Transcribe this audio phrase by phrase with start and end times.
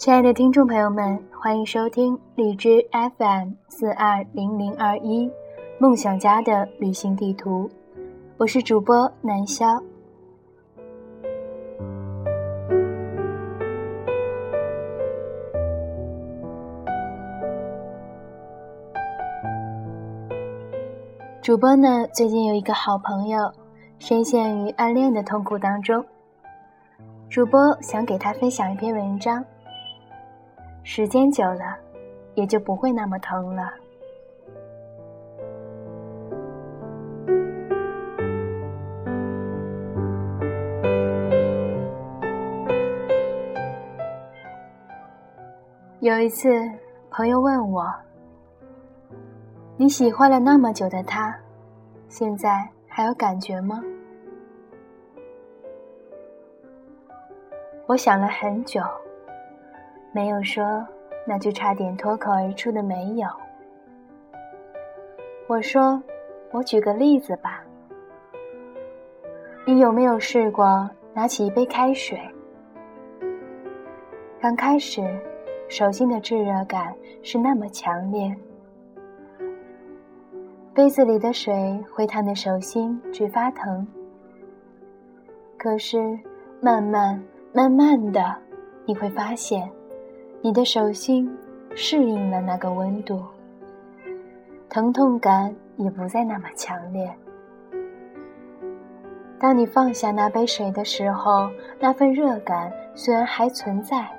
[0.00, 5.30] 亲爱的听众朋友们，欢迎收听荔枝 FM 四二零零二一
[5.78, 7.70] 梦想家的旅行地图，
[8.38, 9.78] 我是主播南潇。
[21.42, 23.52] 主播呢，最近有一个好朋友，
[23.98, 26.02] 深陷于暗恋的痛苦当中。
[27.28, 29.44] 主播想给他分享一篇文章。
[30.92, 31.78] 时间久了，
[32.34, 33.72] 也就不会那么疼了。
[46.00, 46.48] 有一次，
[47.08, 47.86] 朋友问我
[49.78, 51.32] ：“你喜欢了那么久的他，
[52.08, 53.80] 现在还有感觉吗？”
[57.86, 58.82] 我想了很久。
[60.12, 60.86] 没有说，
[61.24, 63.28] 那就差点脱口而出的没有。
[65.46, 66.02] 我说，
[66.50, 67.64] 我举个例子吧。
[69.66, 72.18] 你有没有试过拿起一杯开水？
[74.40, 75.02] 刚开始，
[75.68, 78.34] 手心的炙热感是那么强烈，
[80.74, 83.86] 杯子里的水会烫得手心直发疼。
[85.56, 86.18] 可是，
[86.60, 88.34] 慢慢慢慢的，
[88.86, 89.70] 你会发现。
[90.42, 91.30] 你的手心
[91.74, 93.22] 适应了那个温度，
[94.70, 97.12] 疼痛感也不再那么强烈。
[99.38, 104.10] 当你放下那杯水的时候，那份热感虽然还存在，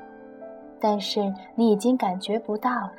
[0.80, 1.21] 但是
[1.55, 2.98] 你已经感觉不到了。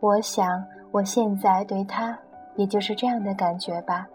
[0.00, 2.18] 我想，我现在对他
[2.56, 4.08] 也就是这样的感觉吧。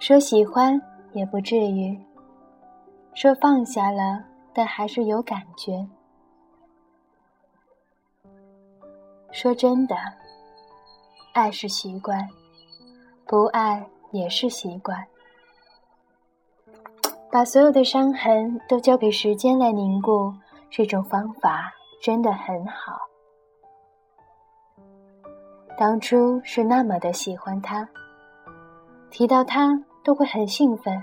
[0.00, 0.80] 说喜欢
[1.12, 1.96] 也不至于。
[3.14, 5.86] 说放下了，但还是有感觉。
[9.30, 9.96] 说真的，
[11.32, 12.28] 爱是习惯，
[13.24, 15.06] 不爱也是习惯。
[17.30, 20.32] 把所有的伤痕都交给时间来凝固，
[20.68, 22.98] 这种方法真的很好。
[25.78, 27.88] 当初是那么的喜欢他，
[29.10, 31.02] 提到他都会很兴奋。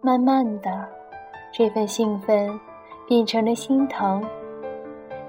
[0.00, 0.70] 慢慢的，
[1.52, 2.58] 这份兴奋
[3.06, 4.22] 变成了心疼，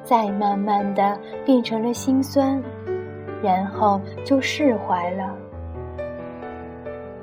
[0.03, 2.61] 再慢慢的变成了心酸，
[3.41, 5.35] 然后就释怀了。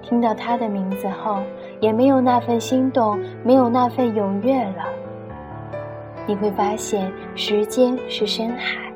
[0.03, 1.41] 听到他的名字后，
[1.81, 4.87] 也没有那份心动，没有那份踊跃了。
[6.27, 8.93] 你会发现，时间是深海，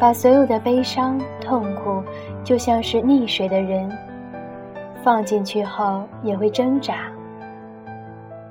[0.00, 2.02] 把所有的悲伤、痛苦，
[2.42, 3.90] 就像是溺水的人，
[5.02, 7.12] 放进去后也会挣扎。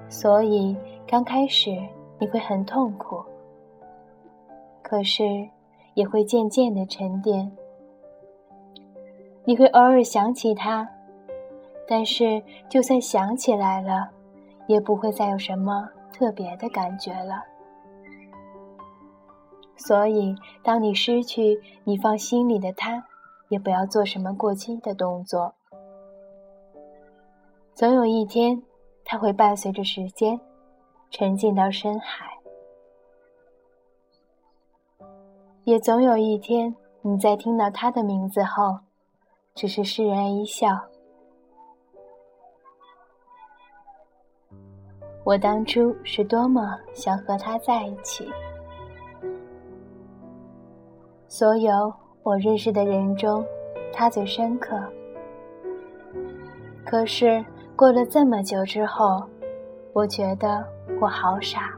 [0.09, 0.75] 所以
[1.07, 1.71] 刚开始
[2.19, 3.23] 你会很痛苦，
[4.81, 5.23] 可是
[5.93, 7.49] 也会渐渐的沉淀。
[9.45, 10.87] 你会偶尔想起他，
[11.87, 14.09] 但是就算想起来了，
[14.67, 17.41] 也不会再有什么特别的感觉了。
[19.77, 23.03] 所以，当你失去你放心里的他，
[23.47, 25.55] 也不要做什么过激的动作。
[27.73, 28.61] 总有一天。
[29.03, 30.39] 它会伴随着时间
[31.09, 32.31] 沉浸到深海，
[35.65, 38.77] 也总有一天，你在听到他的名字后，
[39.53, 40.69] 只是释然一笑。
[45.25, 48.31] 我当初是多么想和他在一起，
[51.27, 51.91] 所有
[52.23, 53.43] 我认识的人中，
[53.91, 54.79] 他最深刻。
[56.85, 57.43] 可是。
[57.75, 59.23] 过了这么久之后，
[59.93, 60.63] 我觉得
[60.99, 61.73] 我好傻，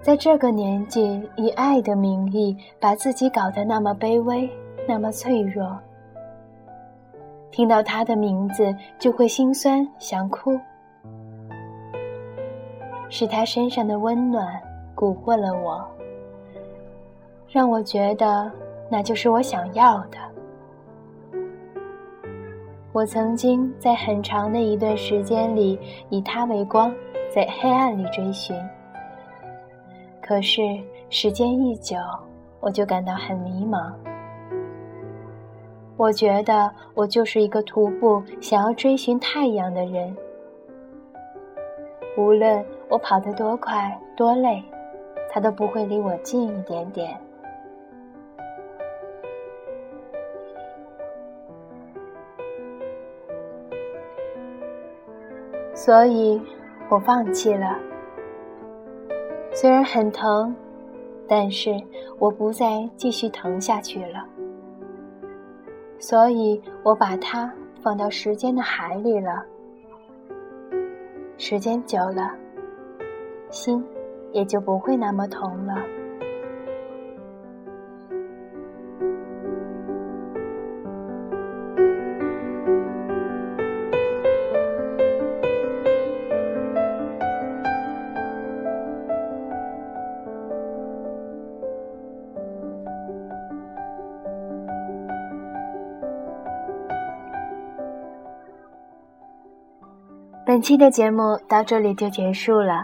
[0.00, 4.48] 在这个年纪以爱的名义把自己搞得那么卑微，
[4.86, 5.78] 那么脆弱。
[7.50, 10.58] 听到他的名字就会心酸想哭，
[13.10, 14.46] 是他身上的温暖
[14.94, 15.86] 蛊惑了我，
[17.48, 18.50] 让我觉得
[18.88, 20.16] 那就是我想要的。
[22.98, 25.78] 我曾经在很长的一段时间里
[26.10, 26.92] 以它为光，
[27.32, 28.56] 在黑暗里追寻。
[30.20, 30.60] 可是
[31.08, 31.96] 时间一久，
[32.58, 33.92] 我就感到很迷茫。
[35.96, 40.12] 我觉得我就是一个徒步想要追寻太阳的人。
[42.16, 44.60] 无论我跑得多快多累，
[45.30, 47.16] 他都不会离我近一点点。
[55.78, 56.42] 所以
[56.88, 57.78] 我放弃了。
[59.52, 60.52] 虽然很疼，
[61.28, 61.70] 但是
[62.18, 64.26] 我不再继续疼下去了。
[66.00, 69.44] 所以我把它放到时间的海里了。
[71.36, 72.32] 时间久了，
[73.48, 73.82] 心
[74.32, 75.76] 也就不会那么痛了。
[100.48, 102.82] 本期的节目到这里就结束了，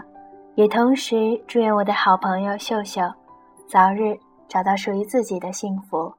[0.53, 1.15] 也同时
[1.47, 3.01] 祝愿我的好朋友秀秀
[3.67, 4.15] 早日
[4.47, 6.13] 找到属于自己的幸福。